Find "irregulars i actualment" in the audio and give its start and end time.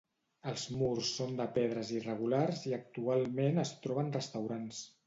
1.99-3.67